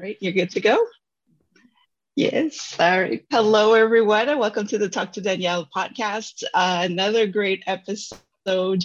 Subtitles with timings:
[0.00, 0.86] right, you're good to go?
[2.16, 2.76] Yes.
[2.78, 3.24] All right.
[3.30, 6.42] Hello, everyone, and welcome to the Talk to Danielle podcast.
[6.54, 8.82] Uh, another great episode.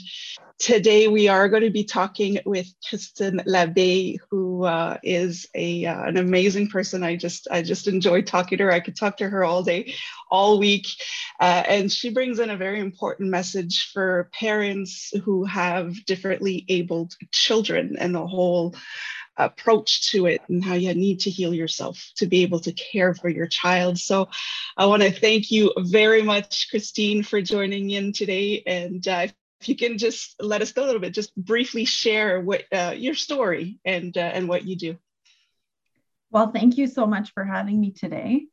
[0.60, 6.04] Today, we are going to be talking with Christine L'Abbé, who uh, is a uh,
[6.04, 7.04] an amazing person.
[7.04, 8.72] I just I just enjoy talking to her.
[8.72, 9.96] I could talk to her all day,
[10.30, 10.88] all week,
[11.40, 17.16] uh, and she brings in a very important message for parents who have differently abled
[17.32, 18.76] children and the whole
[19.38, 23.14] approach to it and how you need to heal yourself to be able to care
[23.14, 23.98] for your child.
[23.98, 24.30] So
[24.78, 28.64] I want to thank you very much, Christine, for joining in today.
[28.66, 29.28] And uh,
[29.62, 32.94] if you can just let us know a little bit, just briefly share what uh,
[32.96, 34.98] your story and uh, and what you do.
[36.32, 38.48] Well, thank you so much for having me today.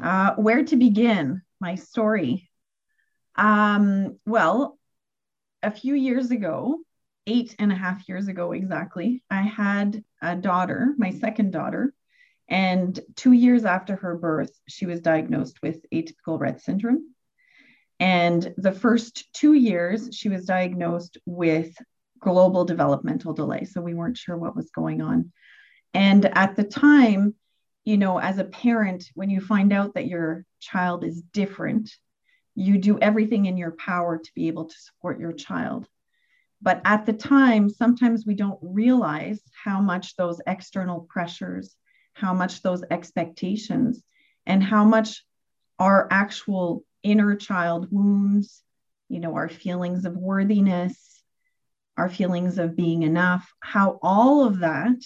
[0.00, 1.42] Uh, where to begin?
[1.60, 2.48] My story.
[3.34, 4.78] Um, well,
[5.62, 6.78] a few years ago,
[7.26, 11.94] eight and a half years ago exactly, I had a daughter, my second daughter.
[12.48, 17.14] And two years after her birth, she was diagnosed with atypical Rett syndrome.
[18.00, 21.76] And the first two years, she was diagnosed with
[22.20, 23.64] global developmental delay.
[23.64, 25.32] So we weren't sure what was going on.
[25.94, 27.34] And at the time,
[27.84, 31.90] you know, as a parent, when you find out that your child is different,
[32.54, 35.86] you do everything in your power to be able to support your child.
[36.60, 41.76] But at the time, sometimes we don't realize how much those external pressures,
[42.14, 44.02] how much those expectations,
[44.44, 45.24] and how much
[45.78, 48.62] our actual inner child wounds,
[49.08, 51.22] you know, our feelings of worthiness,
[51.96, 54.96] our feelings of being enough, how all of that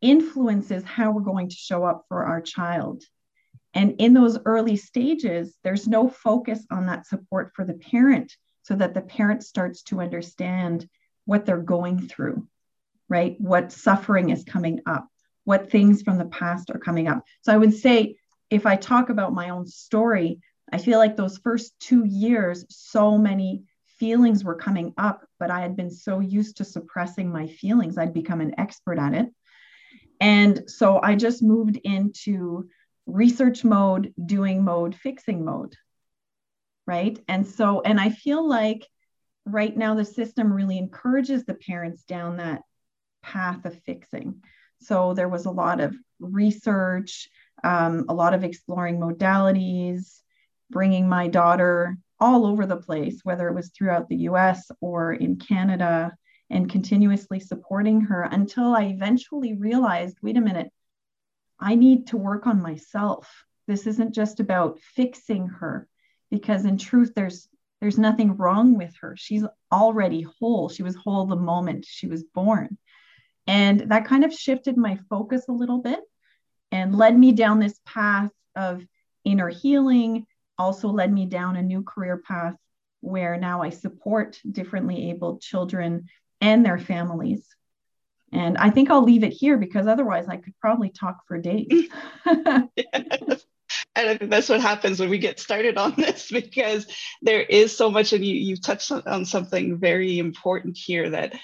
[0.00, 3.02] influences how we're going to show up for our child.
[3.74, 8.32] And in those early stages, there's no focus on that support for the parent
[8.66, 10.88] so that the parent starts to understand
[11.24, 12.48] what they're going through,
[13.08, 13.40] right?
[13.40, 15.06] What suffering is coming up,
[15.44, 17.22] what things from the past are coming up.
[17.42, 18.16] So I would say,
[18.50, 20.40] if I talk about my own story,
[20.72, 23.62] I feel like those first two years, so many
[24.00, 28.12] feelings were coming up, but I had been so used to suppressing my feelings, I'd
[28.12, 29.28] become an expert at it.
[30.20, 32.68] And so I just moved into
[33.06, 35.76] research mode, doing mode, fixing mode
[36.86, 37.18] right?
[37.28, 38.86] And so, and I feel like
[39.44, 42.62] right now the system really encourages the parents down that
[43.22, 44.42] path of fixing.
[44.80, 47.28] So there was a lot of research,
[47.64, 50.20] um, a lot of exploring modalities,
[50.70, 55.36] bringing my daughter all over the place, whether it was throughout the US or in
[55.36, 56.12] Canada,
[56.48, 60.70] and continuously supporting her until I eventually realized wait a minute,
[61.58, 63.44] I need to work on myself.
[63.66, 65.88] This isn't just about fixing her
[66.38, 67.48] because in truth there's
[67.80, 72.22] there's nothing wrong with her she's already whole she was whole the moment she was
[72.22, 72.76] born
[73.46, 76.00] and that kind of shifted my focus a little bit
[76.72, 78.84] and led me down this path of
[79.24, 80.26] inner healing
[80.58, 82.56] also led me down a new career path
[83.00, 86.06] where now I support differently abled children
[86.40, 87.46] and their families.
[88.32, 91.88] And I think I'll leave it here because otherwise I could probably talk for days.
[92.76, 93.46] yes
[93.94, 96.86] and I think that's what happens when we get started on this because
[97.22, 101.34] there is so much, and you you touched on something very important here that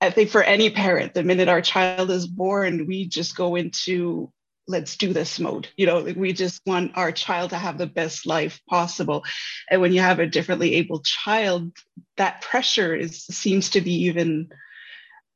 [0.00, 4.30] I think for any parent, the minute our child is born, we just go into
[4.66, 5.68] let's do this mode.
[5.76, 9.24] You know, we just want our child to have the best life possible.
[9.70, 11.72] And when you have a differently able child,
[12.16, 14.48] that pressure is seems to be even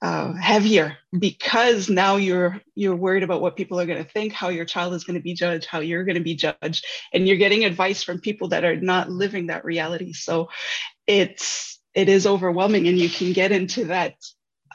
[0.00, 4.48] uh, heavier because now you're you're worried about what people are going to think how
[4.48, 7.36] your child is going to be judged how you're going to be judged and you're
[7.36, 10.12] getting advice from people that are not living that reality.
[10.12, 10.50] So
[11.06, 14.14] it's it is overwhelming and you can get into that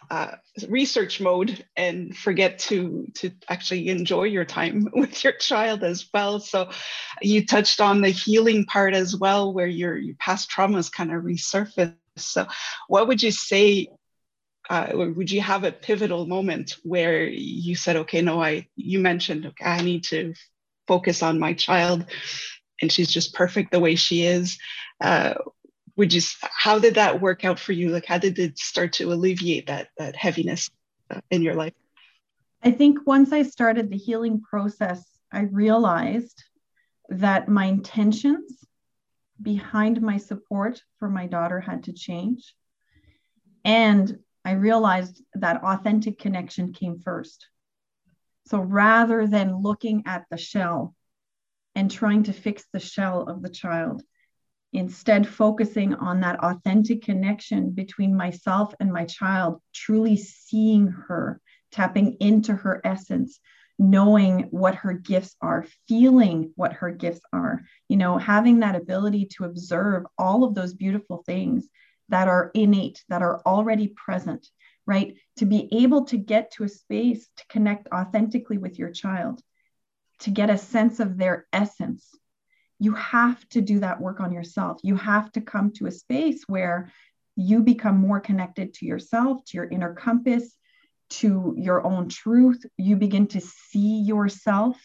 [0.10, 0.36] uh,
[0.68, 6.40] research mode and forget to to actually enjoy your time with your child as well.
[6.40, 6.70] So
[7.22, 11.24] you touched on the healing part as well where your, your past traumas kind of
[11.24, 11.96] resurface.
[12.18, 12.46] So
[12.88, 13.88] what would you say
[14.70, 19.46] uh, would you have a pivotal moment where you said okay no i you mentioned
[19.46, 20.34] okay i need to
[20.88, 22.06] focus on my child
[22.82, 24.58] and she's just perfect the way she is
[25.02, 25.34] uh,
[25.96, 27.90] would you how did that work out for you?
[27.90, 30.70] Like how did it start to alleviate that that heaviness
[31.10, 31.74] uh, in your life?
[32.64, 36.44] I think once i started the healing process i realized
[37.10, 38.64] that my intentions
[39.42, 42.56] behind my support for my daughter had to change.
[43.66, 47.48] And I realized that authentic connection came first.
[48.48, 50.96] So rather than looking at the shell
[51.76, 54.04] and trying to fix the shell of the child,
[54.74, 61.40] instead focusing on that authentic connection between myself and my child, truly seeing her,
[61.72, 63.40] tapping into her essence,
[63.80, 69.26] knowing what her gifts are, feeling what her gifts are, you know, having that ability
[69.26, 71.68] to observe all of those beautiful things
[72.10, 74.48] that are innate, that are already present,
[74.86, 75.16] right?
[75.38, 79.42] To be able to get to a space to connect authentically with your child,
[80.20, 82.08] to get a sense of their essence.
[82.80, 84.80] You have to do that work on yourself.
[84.84, 86.92] You have to come to a space where
[87.36, 90.56] you become more connected to yourself, to your inner compass,
[91.10, 92.66] to your own truth.
[92.78, 94.78] You begin to see yourself.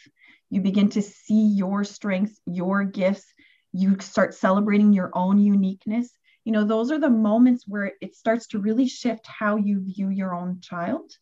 [0.50, 3.26] You begin to see your strengths, your gifts.
[3.72, 6.10] You start celebrating your own uniqueness.
[6.48, 10.08] You know, those are the moments where it starts to really shift how you view
[10.08, 11.12] your own child.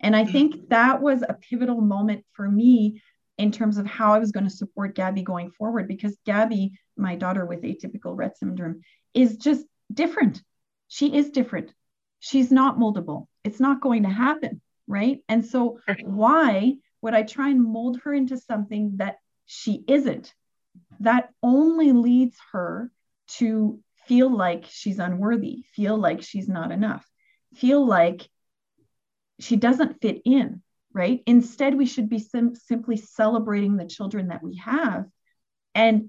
[0.00, 0.64] And I think mm-hmm.
[0.70, 3.02] that was a pivotal moment for me
[3.36, 7.14] in terms of how I was going to support Gabby going forward because Gabby, my
[7.14, 8.80] daughter with atypical Rett syndrome,
[9.12, 10.42] is just different.
[10.88, 11.74] She is different.
[12.20, 13.26] She's not moldable.
[13.44, 14.62] It's not going to happen.
[14.86, 15.18] Right.
[15.28, 20.32] And so, why would I try and mold her into something that she isn't?
[21.00, 22.90] That only leads her
[23.36, 23.78] to
[24.10, 27.08] feel like she's unworthy, feel like she's not enough,
[27.54, 28.28] feel like
[29.38, 30.62] she doesn't fit in.
[30.92, 31.22] Right.
[31.26, 35.04] Instead, we should be sim- simply celebrating the children that we have
[35.76, 36.08] and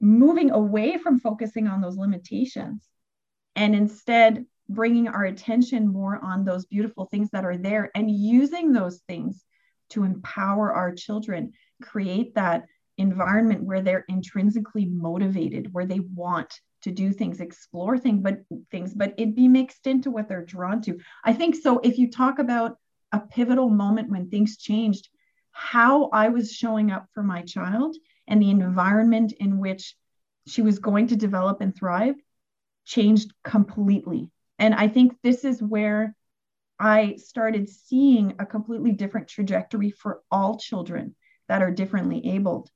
[0.00, 2.82] moving away from focusing on those limitations
[3.54, 8.72] and instead bringing our attention more on those beautiful things that are there and using
[8.72, 9.44] those things
[9.90, 12.64] to empower our children, create that
[12.98, 18.94] environment where they're intrinsically motivated, where they want to do things, explore things, but things,
[18.94, 20.96] but it'd be mixed into what they're drawn to.
[21.24, 21.80] I think so.
[21.80, 22.78] If you talk about
[23.10, 25.08] a pivotal moment when things changed,
[25.50, 27.96] how I was showing up for my child
[28.28, 29.96] and the environment in which
[30.46, 32.14] she was going to develop and thrive
[32.84, 34.30] changed completely.
[34.60, 36.14] And I think this is where
[36.78, 41.16] I started seeing a completely different trajectory for all children
[41.48, 42.70] that are differently abled.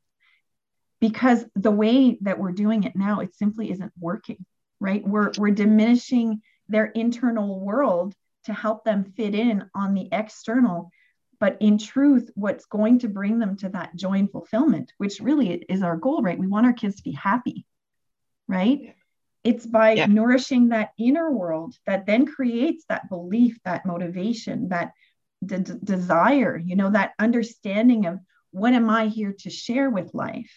[1.01, 4.45] Because the way that we're doing it now, it simply isn't working,
[4.81, 5.07] right?
[5.07, 8.15] We're, we're diminishing their internal world
[8.45, 10.91] to help them fit in on the external.
[11.39, 15.53] But in truth, what's going to bring them to that joy and fulfillment, which really
[15.55, 16.39] is our goal, right?
[16.39, 17.65] We want our kids to be happy,
[18.47, 18.95] right?
[19.43, 20.07] It's by yeah.
[20.07, 24.93] nourishing that inner world that then creates that belief, that motivation, that
[25.45, 28.21] de- desire, you know, that understanding of
[28.51, 30.51] what am I here to share with life,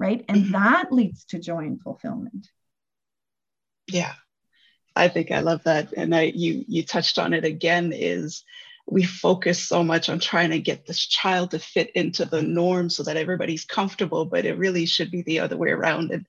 [0.00, 0.24] right?
[0.28, 0.52] And mm-hmm.
[0.52, 2.48] that leads to joy and fulfillment.
[3.86, 4.14] Yeah.
[4.96, 5.92] I think I love that.
[5.92, 8.42] And I you you touched on it again is
[8.86, 12.90] we focus so much on trying to get this child to fit into the norm
[12.90, 16.10] so that everybody's comfortable, but it really should be the other way around.
[16.10, 16.26] And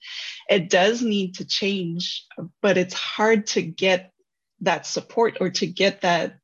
[0.48, 2.26] it does need to change,
[2.62, 4.12] but it's hard to get
[4.60, 6.38] that support or to get that,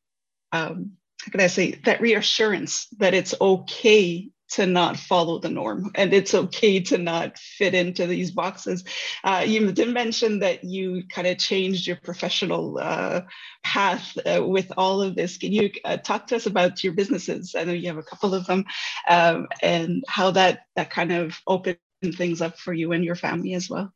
[0.51, 5.91] um, how can I say, that reassurance that it's okay to not follow the norm
[5.95, 8.83] and it's okay to not fit into these boxes.
[9.23, 13.21] Uh, you did mention that you kind of changed your professional uh,
[13.63, 15.37] path uh, with all of this.
[15.37, 17.55] Can you uh, talk to us about your businesses?
[17.55, 18.65] I know you have a couple of them
[19.09, 21.79] um, and how that, that kind of opened
[22.15, 23.93] things up for you and your family as well.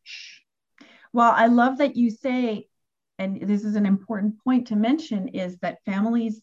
[1.13, 2.67] Well, I love that you say,
[3.19, 6.41] and this is an important point to mention, is that families,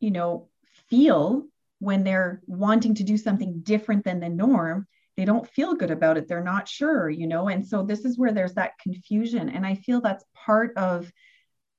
[0.00, 0.48] you know,
[0.88, 1.46] feel
[1.84, 4.86] when they're wanting to do something different than the norm
[5.16, 6.26] they don't feel good about it.
[6.26, 7.46] They're not sure you know?
[7.46, 9.48] And so this is where there's that confusion.
[9.48, 11.10] And i feel that's part of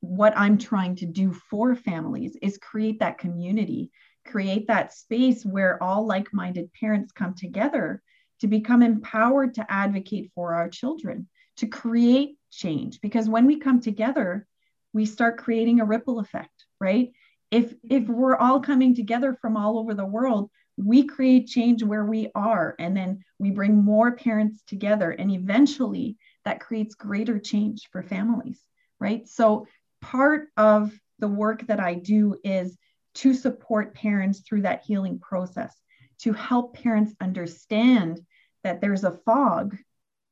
[0.02, 3.90] what i'm trying to do for families is create that community
[4.26, 8.02] create that space where all like-minded parents come together
[8.40, 13.00] to become empowered to advocate for our children to create change.
[13.02, 14.46] Because when we come together
[14.94, 17.12] we start creating a ripple effect right
[17.56, 22.04] if if we're all coming together from all over the world we create change where
[22.04, 27.88] we are and then we bring more parents together and eventually that creates greater change
[27.92, 28.60] for families
[29.00, 29.28] right?
[29.28, 29.68] So
[30.02, 32.78] part of the work that i do is
[33.16, 35.74] to support parents through that healing process
[36.20, 38.20] to help parents understand
[38.64, 39.78] that there's a fog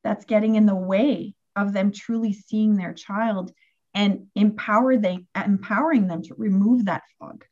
[0.02, 3.50] that's getting in the way of them truly seeing their child
[3.94, 7.44] and empower they empowering them to remove that fog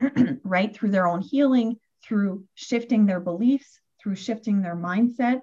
[0.44, 5.40] right through their own healing through shifting their beliefs through shifting their mindset.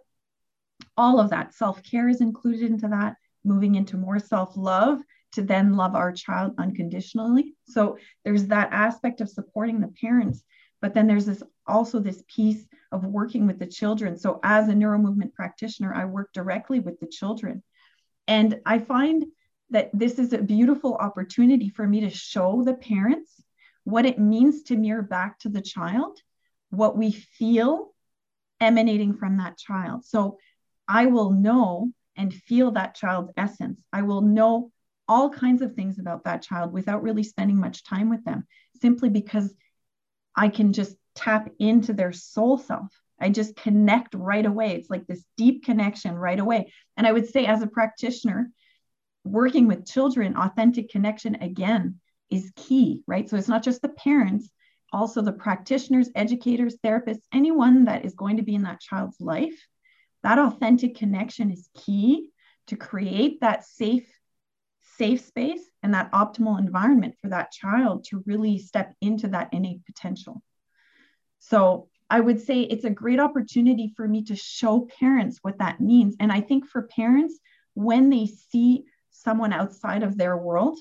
[0.97, 4.99] All of that self-care is included into that moving into more self-love
[5.33, 7.53] to then love our child unconditionally.
[7.67, 10.43] So there's that aspect of supporting the parents
[10.81, 14.17] but then there's this also this piece of working with the children.
[14.19, 17.63] So as a neuromovement practitioner i work directly with the children.
[18.27, 19.25] And i find
[19.69, 23.41] that this is a beautiful opportunity for me to show the parents
[23.83, 26.19] what it means to mirror back to the child
[26.69, 27.93] what we feel
[28.59, 30.05] emanating from that child.
[30.05, 30.37] So
[30.87, 33.81] I will know and feel that child's essence.
[33.91, 34.71] I will know
[35.07, 38.47] all kinds of things about that child without really spending much time with them,
[38.81, 39.53] simply because
[40.35, 42.91] I can just tap into their soul self.
[43.19, 44.75] I just connect right away.
[44.75, 46.73] It's like this deep connection right away.
[46.97, 48.49] And I would say, as a practitioner,
[49.25, 53.29] working with children, authentic connection again is key, right?
[53.29, 54.49] So it's not just the parents,
[54.93, 59.67] also the practitioners, educators, therapists, anyone that is going to be in that child's life.
[60.23, 62.29] That authentic connection is key
[62.67, 64.07] to create that safe
[64.97, 69.85] safe space and that optimal environment for that child to really step into that innate
[69.85, 70.41] potential.
[71.39, 75.81] So I would say it's a great opportunity for me to show parents what that
[75.81, 76.15] means.
[76.19, 77.37] And I think for parents,
[77.73, 78.85] when they see
[79.23, 80.79] someone outside of their world,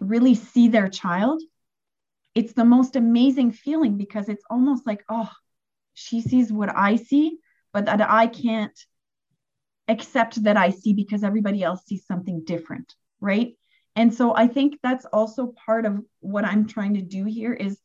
[0.00, 1.42] really see their child,
[2.34, 5.30] it's the most amazing feeling because it's almost like, oh,
[5.94, 7.38] she sees what I see,
[7.72, 8.78] but that I can't
[9.86, 13.56] accept that I see because everybody else sees something different, right?
[13.96, 17.78] And so I think that's also part of what I'm trying to do here is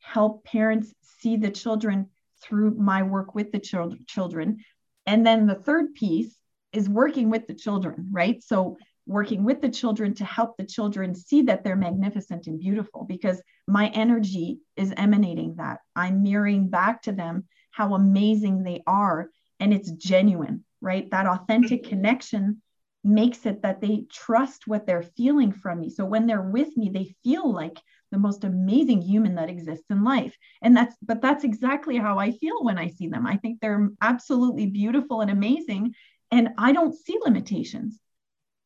[0.00, 2.08] help parents see the children
[2.42, 3.60] through my work with the
[4.06, 4.64] children.
[5.06, 6.34] And then the third piece
[6.72, 8.42] is working with the children, right?
[8.42, 8.76] So
[9.06, 13.42] working with the children to help the children see that they're magnificent and beautiful because
[13.66, 15.80] my energy is emanating that.
[15.96, 19.30] I'm mirroring back to them how amazing they are.
[19.58, 21.10] And it's genuine, right?
[21.10, 21.90] That authentic mm-hmm.
[21.90, 22.62] connection
[23.04, 25.90] makes it that they trust what they're feeling from me.
[25.90, 27.80] So when they're with me, they feel like
[28.12, 30.36] the most amazing human that exists in life.
[30.60, 33.26] And that's, but that's exactly how I feel when I see them.
[33.26, 35.94] I think they're absolutely beautiful and amazing.
[36.32, 38.00] And I don't see limitations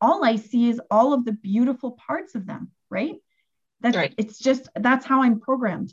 [0.00, 3.16] all I see is all of the beautiful parts of them, right?
[3.80, 4.14] That's right.
[4.16, 5.92] it's just that's how I'm programmed.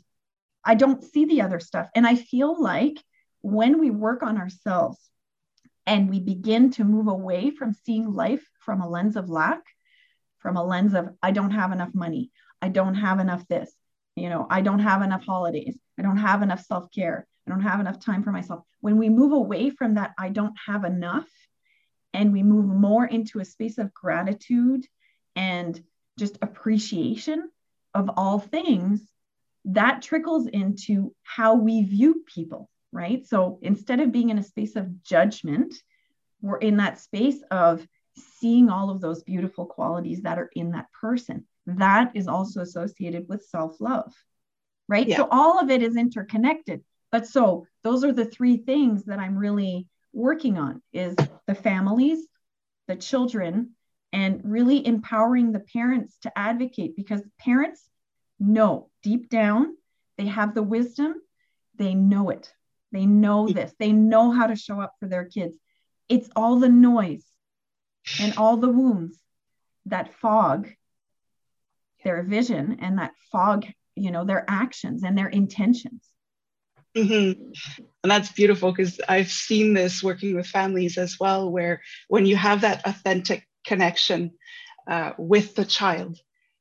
[0.64, 1.88] I don't see the other stuff.
[1.94, 2.96] And I feel like
[3.42, 4.98] when we work on ourselves
[5.86, 9.62] and we begin to move away from seeing life from a lens of lack,
[10.38, 12.30] from a lens of I don't have enough money,
[12.62, 13.70] I don't have enough this,
[14.16, 17.80] you know, I don't have enough holidays, I don't have enough self-care, I don't have
[17.80, 18.64] enough time for myself.
[18.80, 21.28] When we move away from that I don't have enough
[22.14, 24.86] and we move more into a space of gratitude
[25.36, 25.82] and
[26.18, 27.50] just appreciation
[27.92, 29.02] of all things,
[29.66, 33.26] that trickles into how we view people, right?
[33.26, 35.74] So instead of being in a space of judgment,
[36.40, 40.86] we're in that space of seeing all of those beautiful qualities that are in that
[41.00, 41.44] person.
[41.66, 44.14] That is also associated with self love,
[44.88, 45.08] right?
[45.08, 45.16] Yeah.
[45.16, 46.84] So all of it is interconnected.
[47.10, 51.16] But so those are the three things that I'm really working on is
[51.46, 52.26] the families,
[52.88, 53.70] the children,
[54.12, 57.82] and really empowering the parents to advocate because parents
[58.38, 59.76] know deep down,
[60.16, 61.14] they have the wisdom,
[61.76, 62.52] they know it.
[62.92, 65.56] They know this, they know how to show up for their kids.
[66.08, 67.24] It's all the noise
[68.20, 69.18] and all the wounds
[69.86, 70.68] that fog
[72.04, 73.66] their vision and that fog,
[73.96, 76.06] you know, their actions and their intentions.
[76.96, 77.52] Mm-hmm.
[78.02, 82.36] And that's beautiful because I've seen this working with families as well, where when you
[82.36, 84.32] have that authentic connection
[84.86, 86.18] uh, with the child,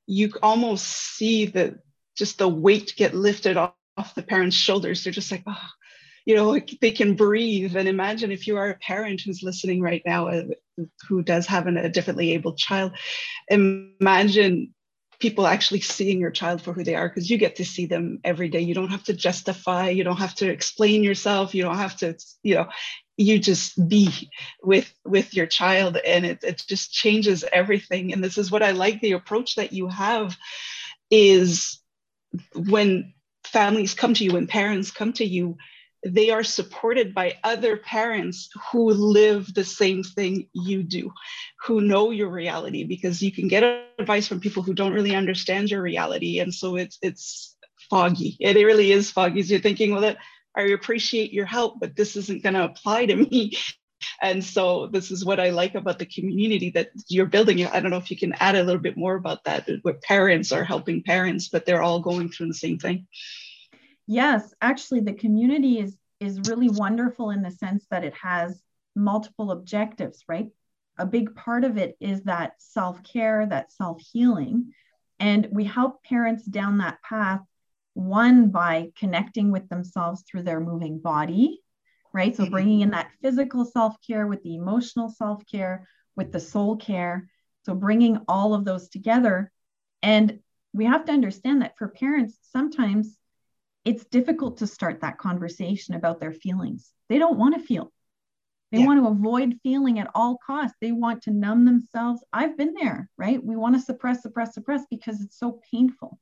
[0.08, 1.80] you almost see the
[2.18, 5.04] just the weight get lifted off, off the parent's shoulders.
[5.04, 5.70] They're just like, oh,
[6.26, 7.76] you know, like they can breathe.
[7.76, 10.44] And imagine if you are a parent who's listening right now, uh,
[11.08, 12.94] who does have an, a differently abled child,
[13.50, 14.73] imagine
[15.24, 18.20] people actually seeing your child for who they are because you get to see them
[18.26, 18.60] every day.
[18.60, 22.18] You don't have to justify you don't have to explain yourself you don't have to
[22.44, 22.68] you know
[23.16, 24.10] you just be
[24.62, 28.12] with with your child and it, it just changes everything.
[28.12, 30.36] And this is what i like the approach that you have
[31.10, 31.80] is
[32.54, 33.14] when
[33.46, 35.56] families come to you when parents come to you
[36.06, 41.12] they are supported by other parents who live the same thing you do,
[41.62, 43.64] who know your reality, because you can get
[43.98, 46.40] advice from people who don't really understand your reality.
[46.40, 47.56] And so it's it's
[47.90, 48.38] foggy.
[48.40, 49.44] It really is foggy.
[49.44, 50.16] So you're thinking, well,
[50.56, 53.58] I appreciate your help, but this isn't going to apply to me.
[54.22, 57.66] And so this is what I like about the community that you're building.
[57.66, 60.52] I don't know if you can add a little bit more about that, where parents
[60.52, 63.08] are helping parents, but they're all going through the same thing.
[64.08, 68.62] Yes, actually, the community is is really wonderful in the sense that it has
[68.96, 70.50] multiple objectives, right?
[70.98, 74.74] A big part of it is that self care, that self healing.
[75.20, 77.42] And we help parents down that path,
[77.94, 81.62] one by connecting with themselves through their moving body,
[82.14, 82.36] right?
[82.36, 82.52] So mm-hmm.
[82.52, 87.30] bringing in that physical self care with the emotional self care, with the soul care.
[87.66, 89.52] So bringing all of those together.
[90.02, 90.40] And
[90.74, 93.18] we have to understand that for parents, sometimes
[93.86, 96.92] it's difficult to start that conversation about their feelings.
[97.10, 97.92] They don't want to feel.
[98.72, 98.88] They yeah.
[98.88, 100.78] want to avoid feeling at all costs.
[100.82, 102.24] They want to numb themselves.
[102.34, 103.44] I've been there, right?
[103.44, 106.18] We want to suppress, suppress, suppress because it's so painful.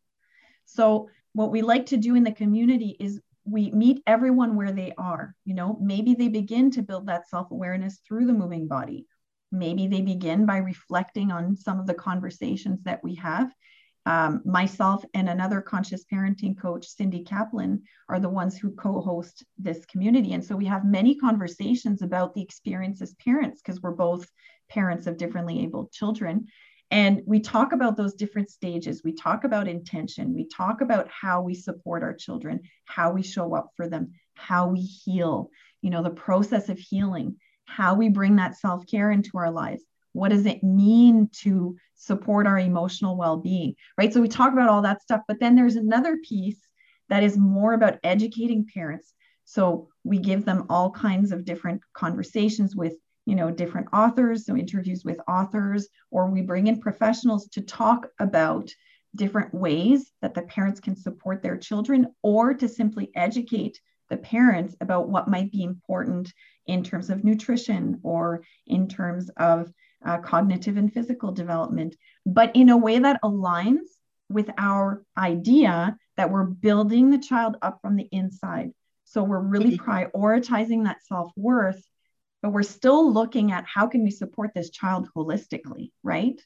[0.65, 4.93] So, what we like to do in the community is we meet everyone where they
[4.97, 5.33] are.
[5.45, 9.07] You know, maybe they begin to build that self awareness through the moving body.
[9.51, 13.49] Maybe they begin by reflecting on some of the conversations that we have
[14.05, 19.43] um, myself and another conscious parenting coach, Cindy Kaplan, are the ones who co host
[19.57, 20.33] this community.
[20.33, 24.27] And so we have many conversations about the experience as parents because we're both
[24.69, 26.47] parents of differently abled children.
[26.89, 29.01] And we talk about those different stages.
[29.03, 30.33] We talk about intention.
[30.33, 34.67] We talk about how we support our children, how we show up for them, how
[34.67, 35.49] we heal,
[35.81, 39.83] you know, the process of healing, how we bring that self care into our lives.
[40.13, 43.75] What does it mean to support our emotional well being?
[43.97, 44.13] Right.
[44.13, 46.59] So we talk about all that stuff, but then there's another piece
[47.09, 49.13] that is more about educating parents.
[49.45, 54.55] So we give them all kinds of different conversations with you know different authors so
[54.55, 58.71] interviews with authors or we bring in professionals to talk about
[59.15, 64.75] different ways that the parents can support their children or to simply educate the parents
[64.81, 66.31] about what might be important
[66.67, 69.71] in terms of nutrition or in terms of
[70.05, 73.87] uh, cognitive and physical development, but in a way that aligns
[74.29, 78.71] with our idea that we're building the child up from the inside.
[79.05, 79.89] So we're really mm-hmm.
[79.89, 81.83] prioritizing that self worth,
[82.41, 86.41] but we're still looking at how can we support this child holistically, right?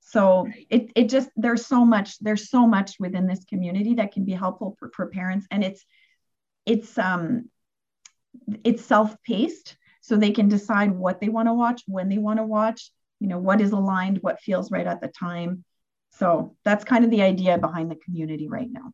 [0.00, 4.24] So it, it just there's so much there's so much within this community that can
[4.24, 5.84] be helpful for, for parents, and it's
[6.64, 7.50] it's um
[8.62, 9.76] it's self-paced
[10.06, 13.26] so they can decide what they want to watch, when they want to watch, you
[13.26, 15.64] know, what is aligned, what feels right at the time.
[16.10, 18.92] So that's kind of the idea behind the community right now.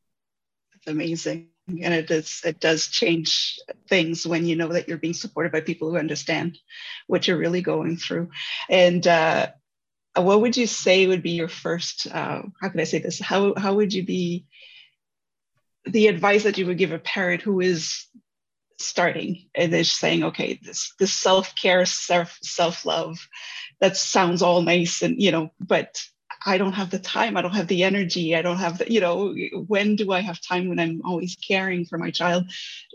[0.73, 1.51] That's amazing.
[1.69, 5.61] And it does it does change things when you know that you're being supported by
[5.61, 6.59] people who understand
[7.07, 8.31] what you're really going through.
[8.71, 9.51] And uh,
[10.17, 13.21] what would you say would be your first uh, how can I say this?
[13.21, 14.47] How how would you be
[15.85, 18.07] the advice that you would give a parent who is
[18.85, 19.49] starting.
[19.55, 23.29] And they're saying okay this this self-care self self-love
[23.81, 26.01] that sounds all nice and you know but
[26.47, 27.37] i don't have the time.
[27.37, 28.35] I don't have the energy.
[28.35, 29.35] I don't have the you know
[29.67, 32.45] when do i have time when i'm always caring for my child?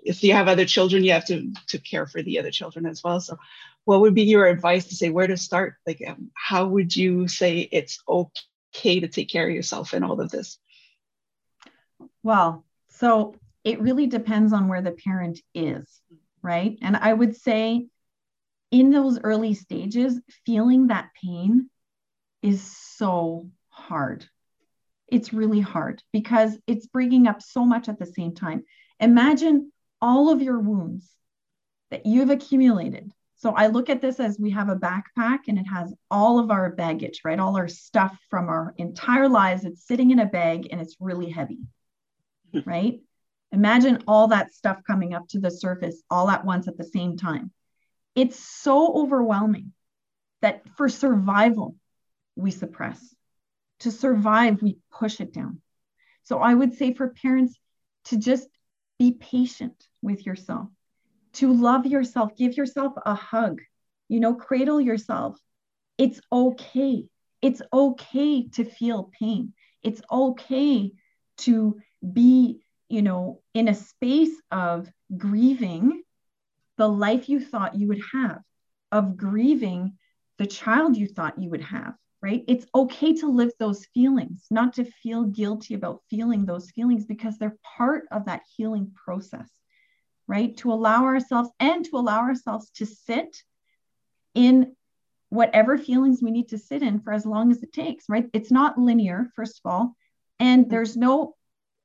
[0.03, 3.03] If you have other children you have to to care for the other children as
[3.03, 3.19] well.
[3.19, 3.37] So
[3.85, 5.75] what would be your advice to say where to start?
[5.85, 10.19] Like um, how would you say it's okay to take care of yourself in all
[10.19, 10.57] of this?
[12.23, 13.35] Well so
[13.67, 16.15] it really depends on where the parent is, mm-hmm.
[16.41, 16.79] right?
[16.81, 17.87] And I would say
[18.71, 21.69] in those early stages, feeling that pain
[22.41, 22.61] is
[22.95, 24.25] so hard.
[25.09, 28.63] It's really hard because it's bringing up so much at the same time.
[29.01, 31.11] Imagine all of your wounds
[31.91, 33.11] that you've accumulated.
[33.35, 36.51] So I look at this as we have a backpack and it has all of
[36.51, 37.39] our baggage, right?
[37.39, 39.65] All our stuff from our entire lives.
[39.65, 41.59] It's sitting in a bag and it's really heavy,
[42.65, 43.01] right?
[43.51, 47.17] Imagine all that stuff coming up to the surface all at once at the same
[47.17, 47.51] time.
[48.15, 49.73] It's so overwhelming
[50.41, 51.75] that for survival,
[52.35, 53.15] we suppress.
[53.81, 55.61] To survive, we push it down.
[56.23, 57.57] So I would say for parents
[58.05, 58.47] to just
[58.99, 60.67] be patient with yourself,
[61.33, 63.61] to love yourself, give yourself a hug,
[64.09, 65.39] you know, cradle yourself.
[65.97, 67.05] It's okay.
[67.41, 69.53] It's okay to feel pain.
[69.83, 70.91] It's okay
[71.37, 71.79] to
[72.13, 76.03] be you know, in a space of grieving
[76.77, 78.41] the life you thought you would have,
[78.91, 79.97] of grieving
[80.37, 82.43] the child you thought you would have, right?
[82.47, 87.37] It's okay to live those feelings, not to feel guilty about feeling those feelings because
[87.37, 89.49] they're part of that healing process,
[90.27, 90.55] right?
[90.57, 93.41] To allow ourselves and to allow ourselves to sit
[94.35, 94.75] in
[95.29, 98.29] whatever feelings we need to sit in for as long as it takes, right?
[98.33, 99.95] It's not linear, first of all.
[100.39, 101.35] And there's no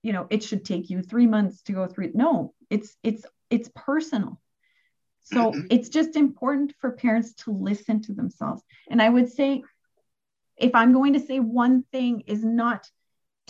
[0.02, 3.70] you know it should take you three months to go through no it's it's it's
[3.74, 4.40] personal.
[5.24, 8.62] So it's just important for parents to listen to themselves.
[8.90, 9.62] And i would say
[10.56, 12.90] if i'm going to say one thing is not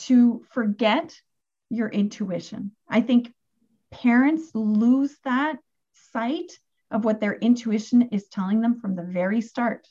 [0.09, 1.15] to forget
[1.71, 3.33] your intuition i think
[3.91, 5.59] parents lose that
[6.13, 6.53] sight
[6.91, 9.89] of what their intuition is telling them from the very start.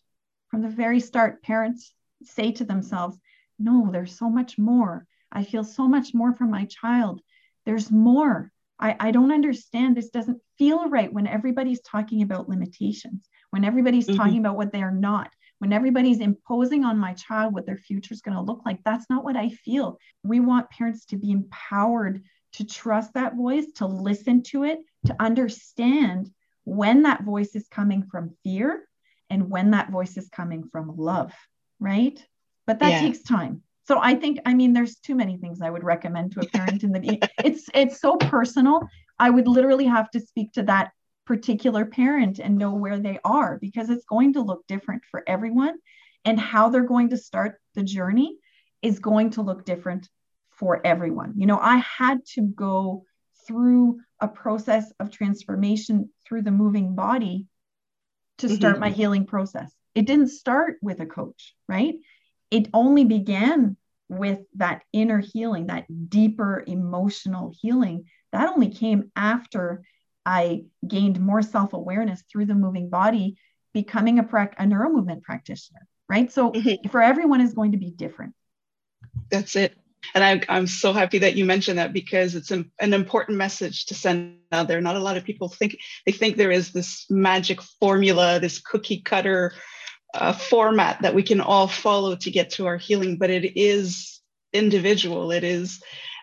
[0.49, 1.93] From the very start parents
[2.23, 3.17] say to themselves
[3.57, 7.21] no there's so much more I feel so much more for my child.
[7.65, 8.51] There's more.
[8.79, 9.95] I, I don't understand.
[9.95, 14.17] This doesn't feel right when everybody's talking about limitations, when everybody's mm-hmm.
[14.17, 18.21] talking about what they're not, when everybody's imposing on my child what their future is
[18.21, 19.99] going to look like, that's not what I feel.
[20.23, 25.15] We want parents to be empowered to trust that voice, to listen to it, to
[25.19, 26.29] understand
[26.63, 28.87] when that voice is coming from fear
[29.29, 31.31] and when that voice is coming from love,
[31.79, 32.23] right?
[32.67, 32.99] But that yeah.
[33.01, 33.63] takes time.
[33.91, 36.85] So I think, I mean, there's too many things I would recommend to a parent
[36.85, 38.87] in the it's it's so personal.
[39.19, 40.93] I would literally have to speak to that
[41.25, 45.75] particular parent and know where they are because it's going to look different for everyone
[46.23, 48.37] and how they're going to start the journey
[48.81, 50.07] is going to look different
[50.51, 51.33] for everyone.
[51.35, 53.03] You know, I had to go
[53.45, 57.45] through a process of transformation through the moving body
[58.37, 58.83] to start mm-hmm.
[58.83, 59.69] my healing process.
[59.95, 61.95] It didn't start with a coach, right?
[62.51, 63.75] It only began
[64.11, 68.05] with that inner healing, that deeper emotional healing.
[68.33, 69.83] That only came after
[70.25, 73.37] I gained more self awareness through the moving body,
[73.73, 76.31] becoming a, pra- a neuromovement practitioner, right?
[76.31, 76.89] So mm-hmm.
[76.89, 78.33] for everyone is going to be different.
[79.29, 79.75] That's it.
[80.13, 83.85] And I, I'm so happy that you mentioned that because it's an, an important message
[83.85, 84.81] to send out there.
[84.81, 88.99] Not a lot of people think they think there is this magic formula, this cookie
[88.99, 89.53] cutter
[90.13, 94.21] uh, format that we can all follow to get to our healing, but it is
[94.53, 95.31] individual.
[95.31, 95.81] It is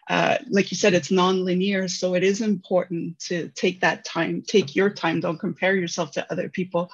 [0.08, 4.74] uh, like you said, it's non-linear, so it is important to take that time, take
[4.74, 5.20] your time.
[5.20, 6.90] Don't compare yourself to other people,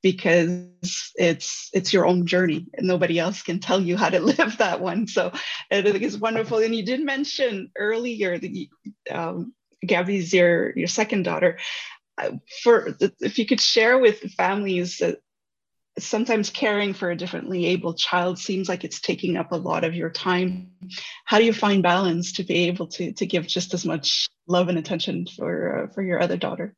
[0.00, 4.58] because it's it's your own journey, and nobody else can tell you how to live
[4.58, 5.08] that one.
[5.08, 5.32] So
[5.72, 6.58] I think it's wonderful.
[6.58, 8.66] And you did mention earlier that
[9.10, 11.58] um, Gabby's your your second daughter.
[12.18, 15.00] Uh, for if you could share with families
[15.98, 19.94] sometimes caring for a differently able child seems like it's taking up a lot of
[19.94, 20.70] your time.
[21.24, 24.68] How do you find balance to be able to to give just as much love
[24.68, 26.74] and attention for uh, for your other daughter?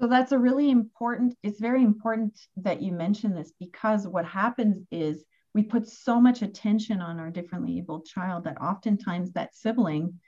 [0.00, 4.86] So that's a really important it's very important that you mention this because what happens
[4.90, 5.24] is
[5.54, 10.20] we put so much attention on our differently able child that oftentimes that sibling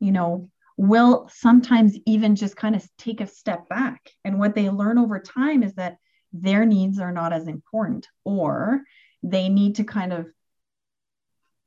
[0.00, 4.10] you know will sometimes even just kind of take a step back.
[4.24, 5.98] And what they learn over time is that
[6.34, 8.82] their needs are not as important or
[9.22, 10.26] they need to kind of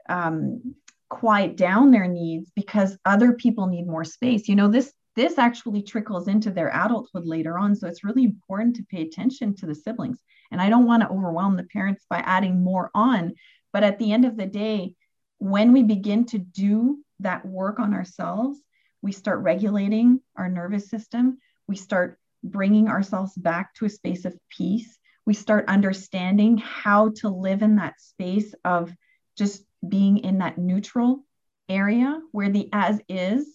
[0.07, 0.75] um,
[1.09, 4.47] quiet down their needs because other people need more space.
[4.47, 7.75] You know this this actually trickles into their adulthood later on.
[7.75, 10.21] So it's really important to pay attention to the siblings.
[10.51, 13.33] And i don't want to overwhelm the parents by adding more on
[13.73, 14.93] but at the end of the day
[15.39, 18.59] when we begin to do that work on ourselves
[19.01, 21.37] we start regulating our nervous system.
[21.67, 22.19] We start
[22.51, 24.97] bringing ourselves back to a space of peace.
[25.25, 28.93] We start understanding how to live in that space of
[29.37, 31.23] just being in that neutral
[31.69, 33.45] area where the as is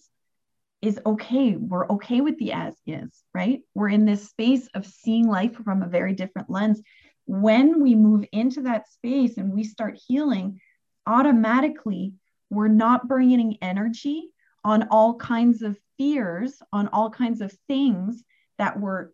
[0.81, 1.55] is okay.
[1.55, 3.61] We're okay with the as is, right?
[3.73, 6.81] We're in this space of seeing life from a very different lens.
[7.25, 10.59] When we move into that space and we start healing,
[11.07, 12.13] automatically
[12.49, 14.29] we're not bringing energy
[14.65, 18.23] on all kinds of fears, on all kinds of things
[18.57, 19.13] that were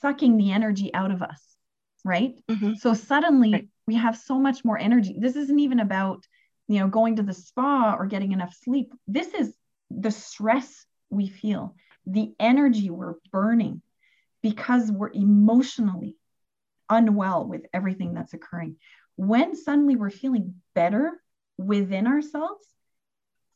[0.00, 1.40] sucking the energy out of us,
[2.04, 2.34] right?
[2.50, 2.74] Mm-hmm.
[2.74, 3.68] So suddenly right.
[3.86, 5.16] we have so much more energy.
[5.18, 6.24] This isn't even about,
[6.68, 8.92] you know, going to the spa or getting enough sleep.
[9.06, 9.54] This is
[9.90, 11.74] the stress we feel,
[12.06, 13.82] the energy we're burning
[14.42, 16.16] because we're emotionally
[16.90, 18.76] unwell with everything that's occurring.
[19.16, 21.12] When suddenly we're feeling better
[21.56, 22.66] within ourselves,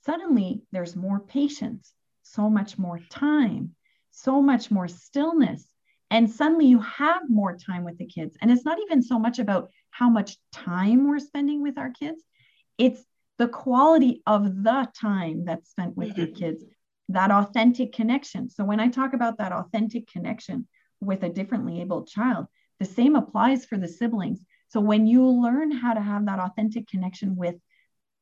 [0.07, 1.93] suddenly there's more patience,
[2.23, 3.75] so much more time,
[4.23, 5.65] so much more stillness.
[6.11, 8.37] And suddenly you have more time with the kids.
[8.41, 12.23] And it's not even so much about how much time we're spending with our kids,
[12.79, 13.05] it's
[13.39, 16.37] the quality of the time that's spent with your mm-hmm.
[16.37, 16.65] kids,
[17.11, 18.51] that authentic connection.
[18.51, 20.67] So when I talk about that authentic connection
[21.01, 22.47] with a differently abled child,
[22.81, 24.41] the same applies for the siblings.
[24.69, 27.57] So when you learn how to have that authentic connection with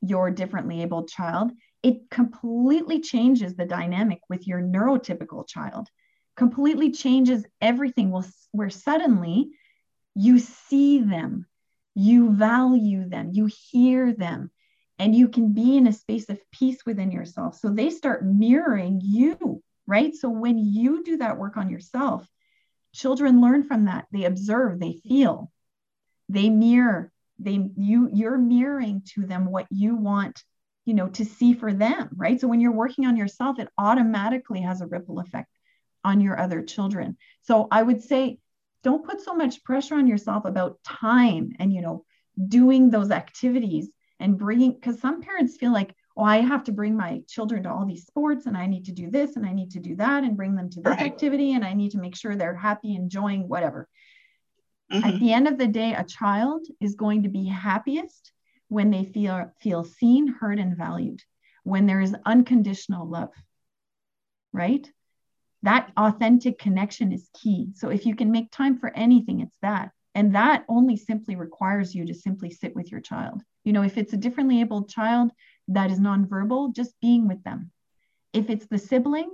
[0.03, 1.53] your differently abled child,
[1.87, 5.87] it completely changes the dynamic with your neurotypical child,
[6.37, 8.13] completely changes everything.
[8.51, 9.51] Where suddenly
[10.17, 11.47] you see them,
[11.95, 14.51] you value them, you hear them,
[14.99, 17.57] and you can be in a space of peace within yourself.
[17.57, 20.13] So they start mirroring you, right?
[20.13, 22.27] So when you do that work on yourself,
[22.97, 24.07] children learn from that.
[24.11, 25.53] They observe, they feel,
[26.29, 30.43] they mirror, they you you're mirroring to them what you want
[30.87, 34.63] you know to see for them right so when you're working on yourself it automatically
[34.63, 35.51] has a ripple effect
[36.05, 38.39] on your other children so i would say
[38.83, 42.05] don't put so much pressure on yourself about time and you know
[42.49, 46.97] doing those activities and bringing because some parents feel like oh i have to bring
[46.97, 49.73] my children to all these sports and i need to do this and i need
[49.73, 51.03] to do that and bring them to this right.
[51.03, 53.89] activity and i need to make sure they're happy enjoying whatever
[54.93, 55.05] Mm-hmm.
[55.05, 58.33] At the end of the day, a child is going to be happiest
[58.69, 61.23] when they feel feel seen, heard, and valued,
[61.65, 63.31] when there is unconditional love.
[64.53, 64.91] Right?
[65.63, 67.71] That authentic connection is key.
[67.75, 69.91] So if you can make time for anything, it's that.
[70.15, 73.43] And that only simply requires you to simply sit with your child.
[73.65, 75.31] You know, if it's a differently abled child
[75.69, 77.71] that is nonverbal, just being with them.
[78.33, 79.31] If it's the sibling,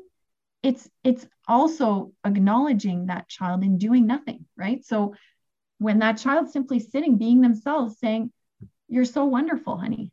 [0.62, 4.85] it's it's also acknowledging that child and doing nothing, right?
[4.85, 5.14] So
[5.79, 8.33] when that child's simply sitting, being themselves, saying,
[8.93, 10.11] You're so wonderful, honey,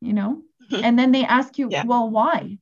[0.00, 0.40] you know,
[0.72, 0.82] mm-hmm.
[0.82, 1.84] and then they ask you, yeah.
[1.84, 2.56] Well, why?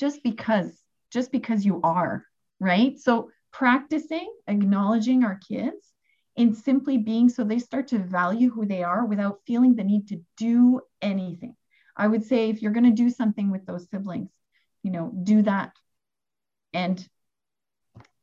[0.00, 0.72] Just because,
[1.12, 2.24] just because you are,
[2.58, 2.98] right?
[2.98, 5.92] So practicing acknowledging our kids
[6.36, 10.08] in simply being so they start to value who they are without feeling the need
[10.08, 11.54] to do anything.
[11.94, 14.30] I would say if you're going to do something with those siblings,
[14.82, 15.72] you know, do that
[16.72, 17.06] and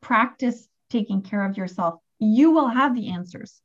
[0.01, 1.99] practice taking care of yourself.
[2.17, 3.61] You will have the answers.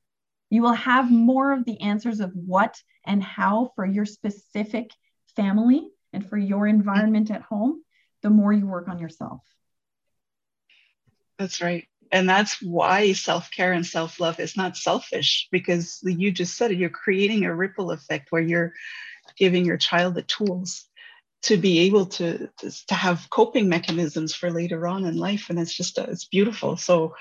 [0.51, 4.91] You will have more of the answers of what and how for your specific
[5.35, 7.83] family and for your environment at home,
[8.23, 9.43] the more you work on yourself.
[11.39, 16.71] That's right and that's why self-care and self-love is not selfish because you just said
[16.71, 18.73] it you're creating a ripple effect where you're
[19.37, 20.86] giving your child the tools
[21.43, 25.75] to be able to, to, have coping mechanisms for later on in life and it's
[25.75, 26.77] just it's beautiful.
[26.77, 27.15] So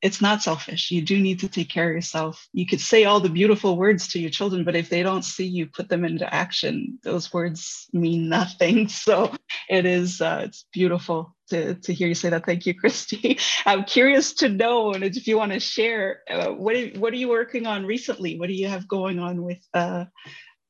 [0.00, 0.90] it's not selfish.
[0.90, 2.46] You do need to take care of yourself.
[2.52, 5.46] You could say all the beautiful words to your children but if they don't see
[5.46, 8.88] you put them into action those words mean nothing.
[9.06, 9.34] So
[9.68, 12.46] it is uh, it's beautiful to, to hear you say that.
[12.46, 13.38] Thank you christy.
[13.66, 17.16] I'm curious to know and if you want to share uh, what, are, what are
[17.16, 18.38] you working on recently?
[18.38, 20.06] What do you have going on with uh,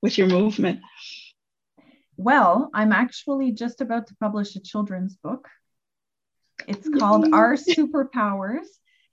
[0.03, 0.81] with your movement
[2.17, 5.49] well, I'm actually just about to publish a children's book.
[6.67, 8.67] It's called Our Superpowers,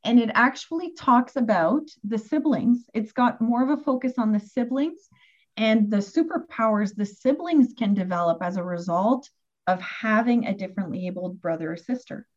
[0.04, 2.86] and it actually talks about the siblings.
[2.94, 5.10] It's got more of a focus on the siblings
[5.58, 9.30] and the superpowers the siblings can develop as a result
[9.68, 12.28] of having a differently abled brother or sister.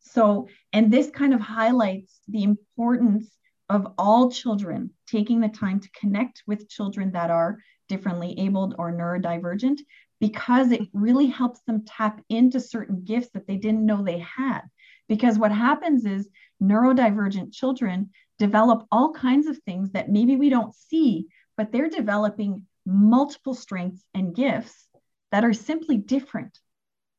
[0.00, 3.30] So, and this kind of highlights the importance
[3.68, 8.92] of all children taking the time to connect with children that are differently abled or
[8.92, 9.78] neurodivergent
[10.20, 14.62] because it really helps them tap into certain gifts that they didn't know they had.
[15.08, 16.28] Because what happens is
[16.62, 22.66] neurodivergent children develop all kinds of things that maybe we don't see, but they're developing
[22.84, 24.88] multiple strengths and gifts
[25.32, 26.58] that are simply different,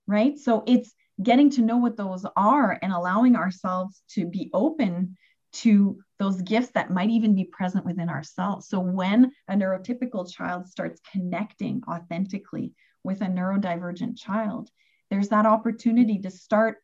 [0.07, 0.37] right?
[0.37, 5.17] So it's getting to know what those are and allowing ourselves to be open
[5.57, 8.67] to those gifts that might even be present within ourselves.
[8.67, 14.69] So when a neurotypical child starts connecting authentically with a neurodivergent child,
[15.09, 16.77] there's that opportunity to start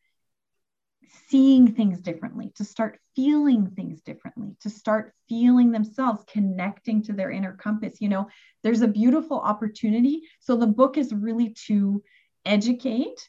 [1.28, 7.30] seeing things differently, to start feeling things differently, to start feeling themselves connecting to their
[7.30, 8.00] inner compass.
[8.00, 8.28] You know,
[8.62, 10.22] there's a beautiful opportunity.
[10.40, 12.02] So the book is really to
[12.44, 13.28] educate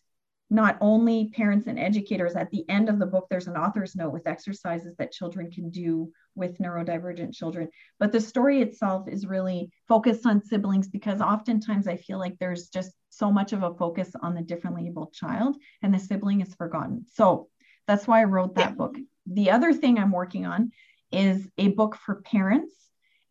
[0.50, 4.14] not only parents and educators, at the end of the book, there's an author's note
[4.14, 7.68] with exercises that children can do with neurodivergent children.
[8.00, 12.70] But the story itself is really focused on siblings because oftentimes I feel like there's
[12.70, 16.54] just so much of a focus on the differently abled child and the sibling is
[16.54, 17.06] forgotten.
[17.12, 17.48] So
[17.88, 18.76] that's why I wrote that yeah.
[18.76, 18.98] book.
[19.26, 20.72] The other thing I'm working on
[21.12, 22.74] is a book for parents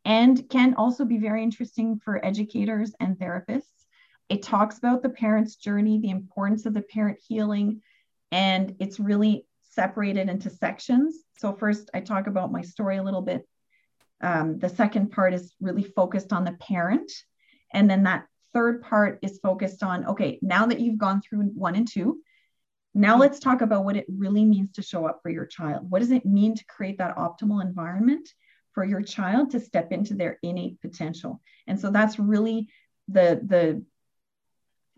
[0.04, 3.83] and can also be very interesting for educators and therapists
[4.28, 7.82] it talks about the parent's journey, the importance of the parent healing,
[8.32, 11.18] and it's really separated into sections.
[11.38, 13.46] So, first, I talk about my story a little bit.
[14.20, 17.10] Um, the second part is really focused on the parent.
[17.72, 21.74] And then that third part is focused on okay, now that you've gone through one
[21.74, 22.20] and two,
[22.94, 25.90] now let's talk about what it really means to show up for your child.
[25.90, 28.28] What does it mean to create that optimal environment
[28.72, 31.40] for your child to step into their innate potential?
[31.66, 32.68] And so that's really
[33.08, 33.84] the the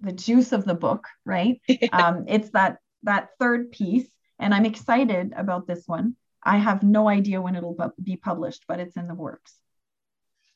[0.01, 1.61] the juice of the book, right?
[1.93, 6.17] um, it's that that third piece, and I'm excited about this one.
[6.43, 9.55] I have no idea when it'll be published, but it's in the works.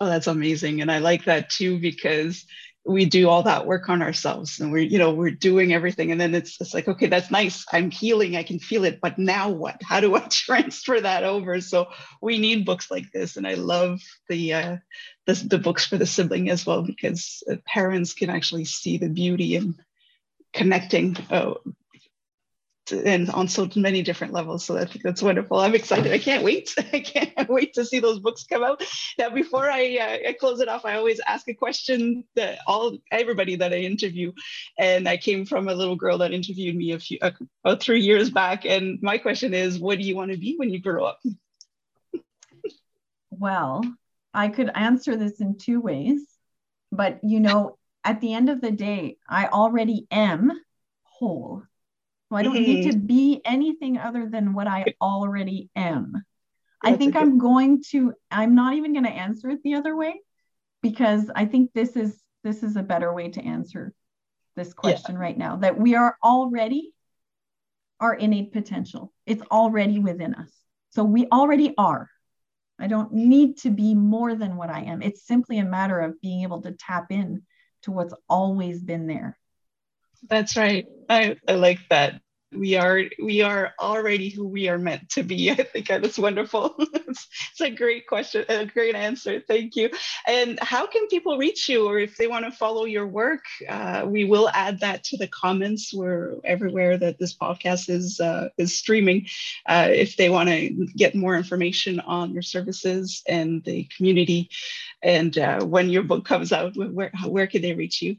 [0.00, 2.44] Oh, that's amazing, and I like that too because
[2.84, 6.20] we do all that work on ourselves and we're you know we're doing everything and
[6.20, 9.50] then it's it's like okay that's nice i'm healing i can feel it but now
[9.50, 11.86] what how do i transfer that over so
[12.22, 14.76] we need books like this and i love the uh
[15.30, 19.08] the, the books for the sibling as well because uh, parents can actually see the
[19.08, 19.74] beauty in
[20.52, 21.54] connecting uh,
[22.92, 24.64] and on so many different levels.
[24.64, 25.60] So I think that's wonderful.
[25.60, 26.10] I'm excited.
[26.10, 26.74] I can't wait.
[26.92, 28.82] I can't wait to see those books come out.
[29.16, 32.98] Now, before I, uh, I close it off, I always ask a question that all
[33.12, 34.32] everybody that I interview,
[34.76, 37.30] and I came from a little girl that interviewed me a few uh,
[37.64, 38.64] about three years back.
[38.66, 41.20] And my question is, what do you want to be when you grow up?
[43.30, 43.84] Well,
[44.32, 46.20] I could answer this in two ways,
[46.92, 50.52] but you know, at the end of the day, I already am
[51.02, 51.62] whole.
[52.28, 52.62] So I don't mm-hmm.
[52.62, 53.06] need to mm-hmm.
[53.06, 56.12] be anything other than what I already am.
[56.82, 57.22] That's I think good...
[57.22, 60.20] I'm going to I'm not even going to answer it the other way
[60.82, 63.92] because I think this is this is a better way to answer
[64.56, 65.20] this question yeah.
[65.20, 66.92] right now that we are already
[67.98, 69.12] our innate potential.
[69.26, 70.50] It's already within us.
[70.90, 72.08] So we already are.
[72.80, 75.02] I don't need to be more than what I am.
[75.02, 77.42] It's simply a matter of being able to tap in
[77.82, 79.38] to what's always been there.
[80.28, 80.86] That's right.
[81.08, 82.20] I, I like that
[82.52, 85.50] we are we are already who we are meant to be.
[85.50, 86.76] I think that's wonderful.
[87.10, 89.40] It's, a great question a great answer.
[89.40, 89.90] Thank you.
[90.26, 91.86] And how can people reach you?
[91.86, 95.26] Or if they want to follow your work uh, we will add that to the
[95.28, 95.92] comments.
[95.92, 99.26] Where everywhere that this podcast is uh, is streaming.
[99.66, 104.48] Uh, if they want to get more information on your services and the community
[105.02, 108.16] and uh, when your book comes out where where can they reach you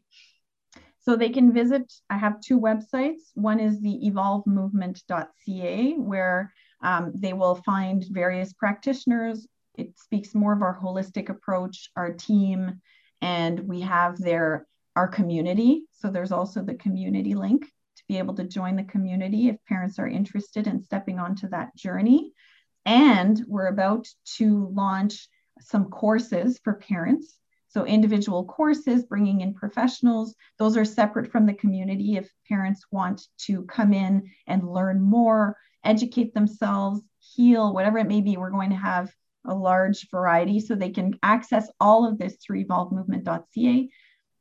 [1.02, 3.32] so they can visit, I have two websites.
[3.34, 9.48] One is the evolvemovement.ca, where um, they will find various practitioners.
[9.76, 12.82] It speaks more of our holistic approach, our team,
[13.20, 15.86] and we have their our community.
[15.92, 19.98] So there's also the community link to be able to join the community if parents
[19.98, 22.34] are interested in stepping onto that journey.
[22.86, 25.30] And we're about to launch
[25.62, 27.40] some courses for parents
[27.72, 32.18] so individual courses, bringing in professionals, those are separate from the community.
[32.18, 38.20] If parents want to come in and learn more, educate themselves, heal, whatever it may
[38.20, 39.10] be, we're going to have
[39.46, 43.90] a large variety so they can access all of this through evolvemovement.ca.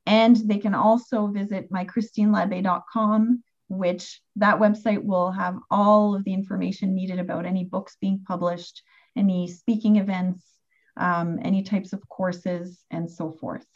[0.06, 6.96] And they can also visit mychristinelabbé.com, which that website will have all of the information
[6.96, 8.82] needed about any books being published,
[9.16, 10.42] any speaking events,
[10.96, 13.66] um, any types of courses, and so forth.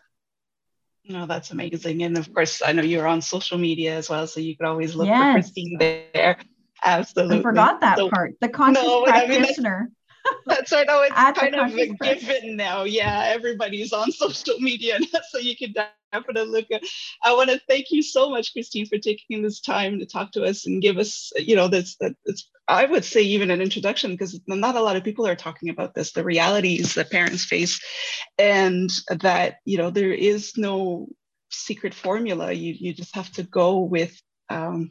[1.06, 2.02] No, that's amazing.
[2.02, 4.94] And of course, I know you're on social media as well, so you could always
[4.94, 5.18] look yes.
[5.18, 6.38] for Christine there.
[6.82, 7.38] Absolutely.
[7.38, 8.34] I forgot that so, part.
[8.40, 9.76] The conscious no, practitioner.
[9.76, 9.92] I mean,
[10.46, 10.86] that's right.
[10.88, 12.84] Oh, it's At kind of a given now.
[12.84, 14.98] Yeah, everybody's on social media,
[15.30, 15.72] so you can
[16.12, 16.82] definitely look at.
[17.22, 20.44] I want to thank you so much, Christine, for taking this time to talk to
[20.44, 21.96] us and give us, you know, this.
[22.00, 22.48] That it's.
[22.66, 25.94] I would say even an introduction because not a lot of people are talking about
[25.94, 26.12] this.
[26.12, 27.80] The realities that parents face,
[28.38, 31.08] and that you know there is no
[31.50, 32.52] secret formula.
[32.52, 34.20] You you just have to go with.
[34.50, 34.90] Um,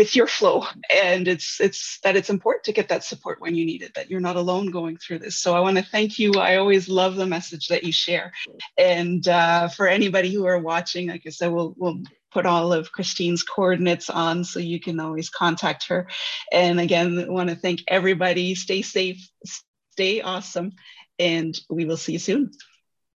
[0.00, 0.64] with your flow.
[1.04, 4.10] And it's it's that it's important to get that support when you need it that
[4.10, 5.36] you're not alone going through this.
[5.38, 6.32] So i want to thank you.
[6.32, 8.32] I always love the message that you share.
[8.78, 12.00] And uh, for anybody who are watching like i said we'll, we'll
[12.32, 16.08] put all of christine's coordinates on so you can always contact her.
[16.50, 18.54] And again I want to thank everybody.
[18.54, 19.28] Stay safe
[19.92, 20.72] stay awesome
[21.18, 22.52] and we will see you soon